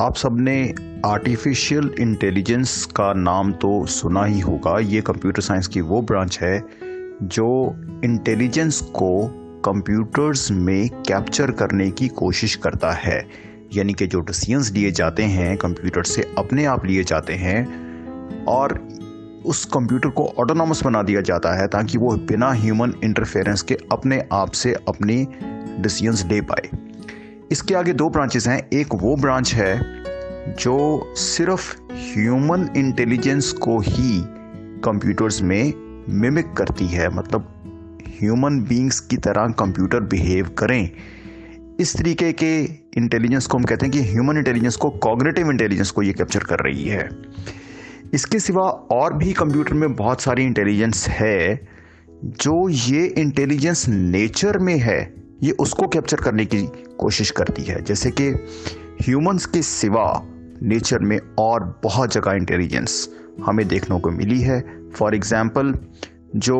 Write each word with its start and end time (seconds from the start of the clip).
आप 0.00 0.16
सबने 0.16 0.74
artificial 1.06 1.94
intelligence 2.00 2.84
का 2.86 3.12
नाम 3.12 3.52
तो 3.52 3.86
सुना 3.86 4.24
ही 4.24 4.40
होगा। 4.40 4.78
ये 4.78 5.00
कंप्यूटर 5.00 5.42
साइंस 5.42 5.66
की 5.66 5.80
वो 5.80 6.02
ब्रांच 6.02 6.38
है 6.40 6.64
जो 7.22 7.48
इंटेलिजेंस 8.04 8.80
को 8.80 9.28
कंप्यूटर्स 9.64 10.50
में 10.50 10.88
कैप्चर 10.88 11.50
करने 11.50 11.90
की 11.90 12.08
कोशिश 12.08 12.54
करता 12.54 12.92
है। 12.92 13.28
यानी 13.74 13.92
कि 13.92 14.06
जो 14.06 14.20
डिसीजंस 14.20 14.72
लिए 14.72 14.90
जाते 14.90 15.22
हैं 15.22 15.56
कंप्यूटर 15.56 16.02
से 16.02 16.34
अपने 16.38 16.64
आप 16.64 16.86
लिए 16.86 17.04
जाते 17.04 17.32
हैं 17.32 17.64
और 18.44 18.88
उस 19.46 19.64
कंप्यूटर 19.64 20.08
को 20.08 20.34
ऑटोनॉमस 20.38 20.84
बना 20.84 21.02
दिया 21.02 21.20
जाता 21.20 21.52
है 21.60 21.66
ताकि 21.68 21.98
वो 21.98 22.16
बिना 22.16 22.52
ह्यूमन 22.52 22.94
इंटरफेरेंस 23.04 23.62
के 23.62 23.78
अपने 23.92 24.24
आप 24.32 24.50
से 24.50 24.74
अपनी 24.88 25.26
डिसीजंस 25.82 26.24
ले 26.24 26.40
पाए। 26.40 26.89
इसके 27.50 27.74
आगे 27.74 27.92
दो 27.92 28.10
ब्रांचेस 28.10 28.48
हैं। 28.48 28.68
एक 28.72 28.86
वो 28.94 29.16
ब्रांच 29.16 29.54
है 29.54 29.80
जो 30.48 31.04
सिर्फ़ 31.16 31.76
ह्यूमन 31.92 32.68
इंटेलिजेंस 32.76 33.52
को 33.52 33.78
ही 33.78 34.24
कंप्यूटर्स 34.84 35.42
में 35.42 35.72
मिमिक 36.08 36.52
करती 36.52 36.86
है। 36.86 37.14
मतलब 37.14 37.48
ह्यूमन 38.22 38.60
बींग्स 38.60 39.00
की 39.00 39.16
तरह 39.16 39.48
कंप्यूटर 39.48 40.00
बिहेव 40.00 40.48
करें। 40.48 40.90
इस 41.80 41.96
तरीके 41.96 42.32
के 42.32 42.62
इंटेलिजेंस 42.96 43.46
को 43.46 43.58
हम 43.58 43.64
कहते 43.64 43.86
हैं 43.86 43.92
कि 43.92 44.12
ह्यूमन 44.12 44.36
इंटेलिजेंस 44.36 44.76
को 44.76 44.90
कॉग्रेटिव 44.90 45.50
इंटेलिजेंस 45.50 45.90
को 45.90 46.02
ये 46.02 46.12
कैप्चर 46.12 46.40
कर 46.40 46.58
रही 46.58 46.84
है। 46.84 47.08
इसके 48.14 48.38
सिवा 48.38 48.68
और 48.70 49.14
भी 49.14 49.32
कंप्यूटर 49.32 49.74
में 49.74 49.96
बहुत 49.96 50.20
सारी 50.20 50.44
इंटेलिजेंस 50.44 51.08
है 51.08 51.68
जो 52.24 52.68
ये 52.68 53.06
इंटेलिजेंस 53.06 53.88
नेचर 53.88 54.58
में 54.58 54.78
है। 54.78 55.19
ये 55.42 55.50
उसको 55.50 55.86
कैप्चर 55.88 56.16
करने 56.16 56.44
की 56.44 56.62
कोशिश 56.98 57.30
करती 57.30 57.62
है। 57.62 57.82
जैसे 57.82 58.10
कि 58.10 58.28
ह्यूमंस 59.02 59.46
के 59.46 59.62
सिवा 59.62 60.26
नेचर 60.62 60.98
में 60.98 61.18
और 61.38 61.80
बहुत 61.82 62.12
जगह 62.12 62.32
इंटेलिजेंस 62.32 63.08
हमें 63.46 63.68
देखने 63.68 64.00
को 64.00 64.10
मिली 64.10 64.40
है। 64.40 64.60
फॉर 64.90 65.14
एग्ज़ाम्पल 65.14 65.74
जो 66.36 66.58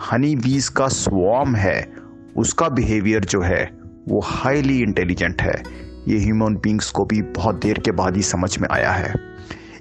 हनी 0.00 0.36
बीज 0.36 0.68
का 0.68 0.88
स्वाम 0.88 1.56
है, 1.56 1.92
उसका 2.36 2.68
बिहेवियर 2.68 3.24
जो 3.24 3.40
है, 3.40 3.64
वो 4.08 4.20
हाईली 4.24 4.78
इंटेलिजेंट 4.78 5.42
है। 5.42 5.62
ये 6.08 6.18
ह्यूमन 6.18 6.54
बींग्स 6.54 6.90
को 6.90 7.04
भी 7.04 7.22
बहुत 7.22 7.60
देर 7.62 7.78
के 7.78 7.90
बाद 7.90 8.16
ही 8.16 8.22
समझ 8.22 8.58
में 8.58 8.68
आया 8.70 8.90
है। 8.90 9.14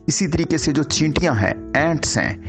इसी 0.08 0.28
तरीके 0.28 0.58
से 0.58 0.72
जो 0.72 0.84
चींटियाँ 0.84 1.36
हैं 1.36 1.54
एंट्स 1.78 2.18
हैं 2.18 2.44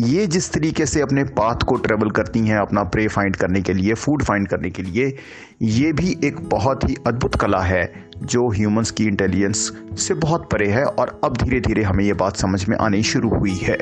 ये 0.00 0.26
जिस 0.26 0.52
तरीके 0.52 0.86
से 0.86 1.00
अपने 1.00 1.24
पाथ 1.24 1.62
को 1.62 1.76
ट्रेवल 1.76 2.10
करती 2.10 2.40
हैं, 2.40 2.58
अपना 2.58 2.82
प्रे 2.84 3.06
फाइंड 3.08 3.36
करने 3.36 3.60
के 3.62 3.72
लिए 3.72 3.94
फ़ूड 3.94 4.22
फाइंड 4.22 4.48
करने 4.48 4.70
के 4.70 4.82
लिए, 4.82 5.16
ये 5.62 5.92
भी 5.92 6.16
एक 6.24 6.40
बहुत 6.40 6.88
ही 6.90 6.96
अद्भुत 7.06 7.34
कला 7.34 7.60
है, 7.60 8.10
जो 8.22 8.48
ह्यूमंस 8.48 8.90
की 8.90 9.04
इंटेलिजेंस 9.04 9.72
से 9.98 10.14
बहुत 10.14 10.48
परे 10.52 10.68
है 10.68 10.84
और 10.84 11.20
अब 11.24 11.36
धीरे 11.36 11.60
धीरे 11.60 11.82
हमें 11.82 12.04
ये 12.04 12.12
बात 12.12 12.36
समझ 12.36 12.68
में 12.68 12.76
आनी 12.76 13.02
शुरू 13.02 13.28
हुई 13.28 13.54
है। 13.54 13.78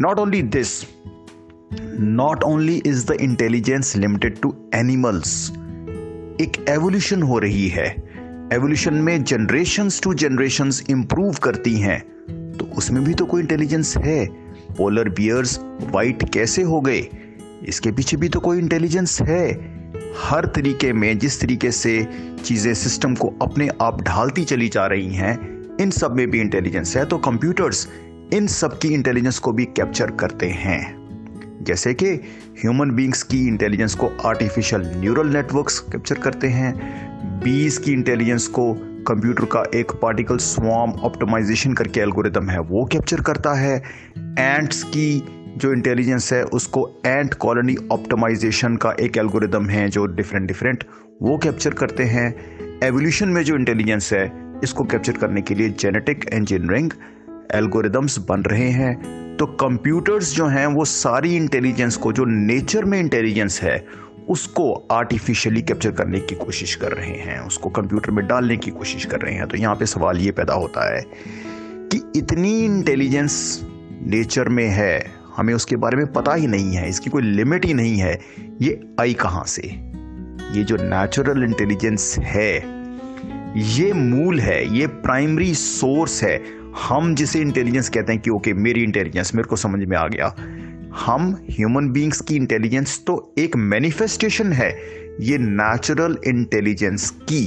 Not 0.00 0.18
only 0.18 0.42
this 0.42 0.68
not 2.00 2.42
only 2.42 2.82
is 2.86 3.06
the 3.06 3.16
intelligence 3.20 3.96
limited 3.96 4.40
to 4.40 4.54
animals 4.74 5.50
एक 6.40 6.64
एवोल्यूशन 6.68 7.22
हो 7.22 7.38
रही 7.38 7.68
है। 7.68 7.88
एवोल्यूशन 8.52 8.94
में 8.94 9.24
जनरेशन 9.24 9.90
टू 10.02 10.14
जनरेशन 10.14 10.70
इंप्रूव 10.90 11.34
करती 11.34 11.74
हैं 11.74 12.00
तो 12.58 12.64
उसमें 12.64 13.04
भी 13.04 13.14
तो 13.14 13.24
कोई 13.24 13.40
इंटेलिजेंस 13.40 13.96
है। 13.96 14.43
पोलर 14.78 15.08
बियर्स 15.08 15.58
वाइट 15.82 16.30
कैसे 16.32 16.62
हो 16.62 16.80
गए? 16.80 17.08
इसके 17.68 17.92
पीछे 17.92 18.16
भी 18.16 18.28
तो 18.28 18.40
कोई 18.40 18.58
इंटेलिजेंस 18.58 19.20
है। 19.20 19.74
हर 20.18 20.46
तरीके 20.46 20.92
में, 20.92 21.18
जिस 21.18 21.40
तरीके 21.40 21.70
से 21.70 22.08
चीज़ें 22.44 22.74
सिस्टम 22.74 23.14
को 23.14 23.34
अपने 23.42 23.68
आप 23.82 24.02
ढालती 24.02 24.44
चली 24.44 24.68
जा 24.68 24.86
रही 24.86 25.14
हैं, 25.14 25.38
इन 25.80 25.90
सब 25.90 26.16
में 26.16 26.30
भी 26.30 26.40
इंटेलिजेंस 26.40 26.96
है। 26.96 27.04
तो 27.04 27.18
कंप्यूटर्स 27.18 27.88
इन 28.32 28.46
सब 28.46 28.78
की 28.78 28.88
इंटेलिजेंस 28.88 29.38
को 29.38 29.52
भी 29.52 29.64
कैप्चर 29.64 30.10
करते 30.10 30.46
हैं। 30.46 31.04
जैसे 31.62 31.94
कि 31.94 32.06
ह्यूमन 32.60 32.90
बींग्स 32.90 33.22
की 33.22 33.46
इंटेलिजेंस 33.48 33.94
को 33.94 34.06
आर्टिफिशियल 34.24 34.82
न्यूरल 34.96 35.28
नेटवर्क्स 35.28 35.78
कैप्चर 35.78 36.14
करते 36.14 36.46
हैं। 36.46 36.74
बीज 37.40 37.78
की 37.78 37.92
इंटेलिजेंस 37.92 38.46
को 38.46 38.74
कंप्यूटर 39.06 39.44
का 39.44 39.62
एक 39.74 39.92
पार्टिकल 40.02 40.36
स्वाम 40.36 40.92
ऑप्टिमाइजेशन 40.92 41.72
करके 41.72 42.00
एल्गोरिदम 42.00 42.50
है, 42.50 42.58
वो 42.58 42.84
कैप्चर 42.84 43.20
करता 43.20 43.52
है। 43.54 43.82
एंट्स 44.38 44.82
की 44.82 45.24
जो 45.56 45.72
इंटेलिजेंस 45.72 46.32
है, 46.32 46.42
उसको 46.44 47.02
एंट 47.06 47.34
कॉलोनी 47.34 47.76
ऑप्टिमाइजेशन 47.92 48.76
का 48.76 48.94
एक 49.00 49.16
एल्गोरिदम 49.16 49.66
है 49.66 49.88
जो 49.88 50.06
डिफरेंट 50.06 50.46
डिफरेंट 50.46 50.84
वो 51.22 51.38
कैप्चर 51.38 51.70
करते 51.70 52.02
हैं। 52.02 52.34
एवोल्यूशन 52.82 53.28
में 53.28 53.42
जो 53.42 53.54
इंटेलिजेंस 53.54 54.12
है, 54.12 54.32
इसको 54.64 54.84
कैप्चर 54.84 55.12
करने 55.12 55.42
के 55.42 55.54
लिए 55.54 55.68
जेनेटिक 55.68 56.24
इंजीनियरिंग 56.32 56.90
एल्गोरिदम्स 57.54 58.18
बन 58.28 58.40
रहे 58.40 58.68
हैं। 58.68 59.24
तो 59.36 59.46
कंप्यूटर्स 59.46 60.34
जो 60.34 60.46
हैं, 60.46 60.66
वो 60.66 60.84
सारी 60.84 61.36
इंटेलिजेंस 61.36 61.96
को, 61.96 62.12
जो 62.12 62.24
नेचर 62.24 62.84
में 62.84 63.00
इंटेलिजेंस 63.00 63.60
है 63.62 63.86
उसको 64.28 64.88
आर्टिफिशियली 64.92 65.62
कैप्चर 65.62 65.90
करने 65.90 66.20
की 66.20 66.34
कोशिश 66.34 66.74
कर 66.74 66.92
रहे 66.92 67.16
हैं, 67.18 67.40
उसको 67.40 67.70
कंप्यूटर 67.70 68.10
में 68.10 68.26
डालने 68.26 68.56
की 68.56 68.70
कोशिश 68.70 69.04
कर 69.04 69.20
रहे 69.20 69.34
हैं। 69.34 69.46
तो 69.46 69.56
यहाँ 69.56 69.76
पे 69.76 69.86
सवाल 69.86 70.18
ये 70.18 70.30
पैदा 70.30 70.54
होता 70.54 70.96
है 70.96 71.02
कि 71.92 72.12
इतनी 72.16 72.64
इंटेलिजेंस 72.64 73.60
नेचर 74.02 74.48
में 74.48 74.68
है, 74.68 75.10
हमें 75.36 75.54
उसके 75.54 75.76
बारे 75.76 75.96
में 75.96 76.12
पता 76.12 76.34
ही 76.34 76.46
नहीं 76.46 76.76
है, 76.76 76.88
इसकी 76.88 77.10
कोई 77.10 77.22
लिमिट 77.22 77.64
ही 77.64 77.74
नहीं 77.74 77.96
है, 77.96 78.20
ये 78.62 78.80
आई 79.00 79.14
कहाँ 79.14 79.44
से? 79.44 79.62
ये 80.52 80.64
जो 80.64 80.76
नेचुरल 80.76 81.44
इंटेलिजेंस 81.44 82.18
है, 82.18 82.56
ये 83.56 83.92
मूल 83.92 84.40
है, 84.40 84.76
ये 84.76 84.86
प्राइमरी 84.86 85.54
सोर्स 85.54 86.22
है। 86.22 86.42
हम 86.88 87.14
जिसे 87.14 87.40
इंटेलिजेंस 87.40 87.88
कहते 87.88 88.12
हैं 88.12 88.22
कि 88.22 88.30
ओके 88.30 88.52
मेरी 88.52 88.82
इंटेलिजेंस 88.82 89.34
मेरे 89.34 89.48
को 89.48 89.56
समझ 89.56 89.84
में 89.84 89.96
आ 89.96 90.08
गया। 90.08 90.34
हम 90.94 91.46
ह्यूमन 91.50 91.90
बींग्स 91.90 92.20
की 92.20 92.36
इंटेलिजेंस 92.36 93.04
तो 93.06 93.34
एक 93.38 93.56
मैनिफेस्टेशन 93.56 94.52
है। 94.52 94.78
ये 95.20 95.38
नेचुरल 95.38 96.18
इंटेलिजेंस 96.26 97.10
की 97.10 97.46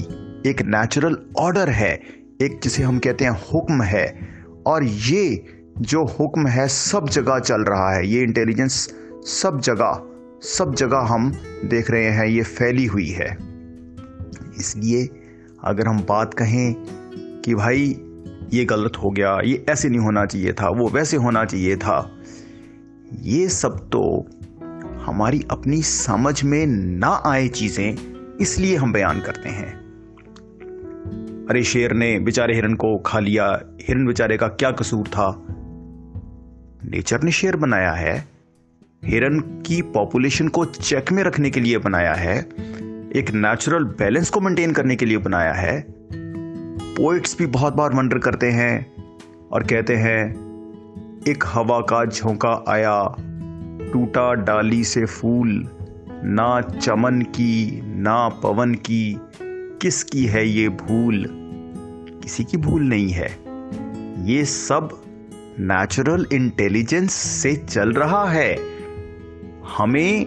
एक 0.49 0.61
नेचुरल 0.61 1.17
ऑर्डर 1.39 1.69
है, 1.69 2.01
एक 2.41 2.59
जिसे 2.63 2.83
हम 2.83 2.99
कहते 2.99 3.25
हैं 3.25 3.31
हुक्म 3.31 3.81
है। 3.81 4.29
और 4.65 4.83
ये 4.83 5.45
जो 5.79 6.05
हुक्म 6.05 6.47
है, 6.47 6.67
सब 6.67 7.09
जगह 7.09 7.39
चल 7.39 7.61
रहा 7.61 7.93
है। 7.93 8.07
ये 8.07 8.23
इंटेलिजेंस 8.23 8.93
सब 9.25 9.61
जगह 9.61 10.03
सब 10.41 10.75
जगह 10.75 10.97
हम 10.97 11.31
देख 11.65 11.91
रहे 11.91 12.05
हैं, 12.05 12.25
ये 12.25 12.43
फैली 12.43 12.85
हुई 12.85 13.09
है। 13.09 13.37
इसलिए 14.59 15.09
अगर 15.63 15.87
हम 15.87 16.05
बात 16.09 16.33
कहें 16.33 16.75
कि 17.45 17.55
भाई, 17.55 18.01
ये 18.53 18.65
गलत 18.65 18.91
हो 19.03 19.09
गया, 19.09 19.41
ये 19.45 19.65
ऐसे 19.69 19.89
नहीं 19.89 19.99
होना 19.99 20.25
चाहिए 20.25 20.53
था, 20.53 20.69
वो 20.69 20.89
वैसे 20.89 21.17
होना 21.17 21.45
चाहिए 21.45 21.77
था 21.77 22.13
ये 23.13 23.49
सब 23.49 23.89
तो 23.89 24.29
हमारी 25.05 25.45
अपनी 25.51 25.81
समझ 25.81 26.43
में 26.43 26.65
ना 26.67 27.23
आए 27.25 27.47
चीज़ें 27.47 27.95
इसलिए 28.41 28.75
हम 28.75 28.93
बयान 28.93 29.19
करते 29.19 29.49
हैं। 29.49 29.87
अरे 31.49 31.63
शेर 31.63 31.93
ने 31.93 32.19
बेचारे 32.19 32.55
हिरन 32.55 32.73
को 32.73 32.97
खा 32.97 33.19
लिया। 33.19 33.61
हिरन 33.81 34.07
बेचारे 34.07 34.37
का 34.37 34.47
क्या 34.47 34.71
कसूर 34.71 35.07
था? 35.07 35.45
नेचर 36.83 37.23
ने 37.23 37.31
शेर 37.31 37.55
बनाया 37.55 37.91
है। 37.91 38.27
हिरन 39.05 39.39
की 39.39 39.81
पॉपुलेशन 39.81 40.47
को 40.47 40.65
चेक 40.65 41.11
में 41.11 41.23
रखने 41.23 41.49
के 41.49 41.59
लिए 41.59 41.77
बनाया 41.77 42.13
है। 42.13 42.39
एक 43.15 43.31
नेचुरल 43.33 43.83
बैलेंस 43.83 44.29
को 44.29 44.41
मेंटेन 44.41 44.71
करने 44.71 44.95
के 44.95 45.05
लिए 45.05 45.17
बनाया 45.17 45.53
है। 45.53 45.85
पोइट्स 46.95 47.37
भी 47.37 47.45
बहुत 47.45 47.73
बार 47.73 47.93
वंडर 47.93 48.17
करते 48.17 48.51
हैं 48.51 48.93
और 49.51 49.63
कहते 49.63 49.95
हैं 49.95 50.46
एक 51.27 51.43
हवा 51.47 51.79
का 51.79 52.05
झोंका 52.05 52.63
आया। 52.67 53.15
टूटा 53.93 54.33
डाली 54.33 54.83
से 54.83 55.05
फूल, 55.05 55.67
ना 56.23 56.61
चमन 56.61 57.21
की, 57.21 57.81
ना 57.85 58.29
पवन 58.29 58.73
की। 58.73 59.19
किसकी 59.81 60.25
है 60.25 60.47
ये 60.47 60.69
भूल? 60.69 61.27
किसी 62.23 62.43
की 62.43 62.57
भूल 62.57 62.81
नहीं 62.81 63.09
है। 63.09 63.39
ये 64.25 64.45
सब 64.45 65.01
नेचुरल 65.59 66.25
इंटेलिजेंस 66.33 67.13
से 67.13 67.55
चल 67.55 67.93
रहा 67.93 68.25
है। 68.25 68.59
हमें 69.77 70.25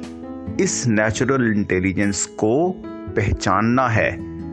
इस 0.60 0.86
नेचुरल 0.86 1.52
इंटेलिजेंस 1.52 2.26
को 2.26 2.70
पहचानना 3.16 3.88
है। 3.88 4.10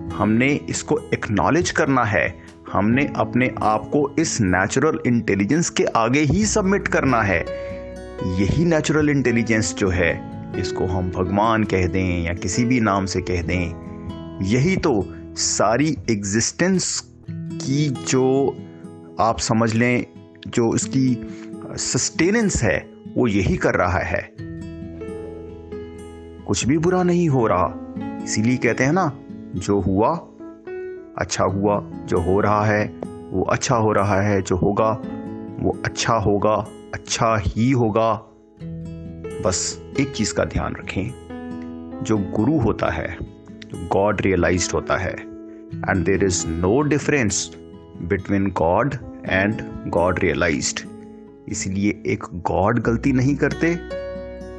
हमने 0.10 0.54
इसको 0.70 1.00
एक्नॉलेज 1.14 1.72
करना 1.72 2.04
है। 2.04 2.47
हमने 2.74 3.06
अपने 3.16 3.50
आप 3.64 3.86
को 3.86 4.16
इस 4.20 4.42
नेचुरल 4.42 5.00
इंटेलिजेंस 5.06 5.70
के 5.70 5.84
आगे 5.86 6.20
ही 6.20 6.46
सबमिट 6.46 6.88
करना 6.88 7.22
है। 7.22 7.40
यही 8.40 8.66
नेचुरल 8.66 9.10
इंटेलिजेंस 9.10 9.74
जो 9.76 9.90
है, 9.90 10.12
इसको 10.60 10.86
हम 10.86 11.12
भगवान 11.12 11.64
कह 11.64 11.88
दें 11.88 12.24
या 12.24 12.34
किसी 12.34 12.66
भी 12.66 12.80
नाम 12.80 13.06
से 13.06 13.22
कह 13.22 13.42
दें, 13.42 14.46
यही 14.46 14.76
तो 14.78 14.94
सारी 15.38 15.98
एग्जिस्टेंस 16.10 17.00
की 17.32 17.90
जो 17.90 18.26
आप 19.20 19.40
समझ 19.40 19.74
लें, 19.74 20.06
जो 20.48 20.76
इसकी 20.76 21.28
सस्टेनेंस 21.78 22.64
है, 22.64 22.78
वो 23.16 23.28
यही 23.28 23.58
कर 23.58 23.76
रहा 23.76 24.00
है। 24.00 24.22
कुछ 26.48 26.66
भी 26.66 26.78
बुरा 26.78 27.04
नहीं 27.04 27.30
हो 27.30 27.48
रहा, 27.48 27.74
इसीलिए 28.24 28.58
कहते 28.58 28.84
हैं 28.84 28.94
ना, 28.94 29.12
जो 29.56 29.80
हुआ 29.82 30.16
अच्छा 31.18 31.44
हुआ 31.44 31.80
जो 32.06 32.20
हो 32.20 32.40
रहा 32.40 32.66
है, 32.66 32.86
वो 33.32 33.44
अच्छा 33.44 33.76
हो 33.76 33.92
रहा 33.92 34.22
है 34.22 34.42
जो 34.42 34.56
होगा, 34.56 34.92
वो 35.60 35.78
अच्छा 35.86 36.14
होगा 36.14 36.56
अच्छा 36.94 37.36
ही 37.38 37.72
होगा। 37.72 38.14
बस 39.46 39.82
एक 40.00 40.12
चीज़ 40.12 40.34
का 40.34 40.46
ध्यान 40.46 40.76
रखें। 40.76 42.04
जो 42.04 42.18
गुरु 42.18 42.58
होता 42.60 42.90
है 42.90 43.18
गॉड 43.74 44.22
रियलाइज्ड 44.22 44.74
होता 44.74 44.98
है 44.98 45.14
and 45.90 46.04
there 46.06 46.24
is 46.24 46.48
no 46.48 46.82
difference 46.82 47.52
between 48.02 48.48
God 48.52 48.96
and 49.26 49.62
God 49.88 50.20
realized 50.20 50.80
इसलिए 51.50 52.04
एक 52.06 52.24
गॉड 52.34 52.80
गलती 52.80 53.12
नहीं 53.12 53.36
करते, 53.36 53.68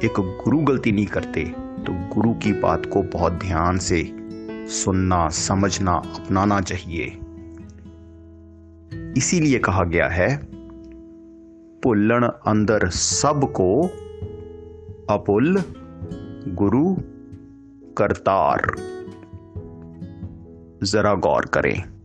एक 0.05 0.13
गुरु 0.45 0.59
गलती 0.59 0.91
नहीं 0.91 1.05
करते। 1.05 1.43
तो 1.79 1.93
गुरु 2.15 2.33
की 2.33 2.53
बात 2.53 2.85
को 2.85 3.01
बहुत 3.03 3.33
ध्यान 3.33 3.77
से 3.77 4.01
सुनना, 4.69 5.29
समझना, 5.29 5.91
अपनाना 5.91 6.61
चाहिए। 6.61 7.19
इसीलिए 9.17 9.59
कहा 9.59 9.83
गया 9.83 10.07
है 10.07 10.47
पुलण 11.83 12.25
अंदर 12.25 12.89
सबको 12.89 13.87
अपुल 15.09 15.63
गुरु 16.47 16.95
करतार। 17.97 18.75
जरा 20.83 21.13
गौर 21.13 21.45
करें। 21.45 21.98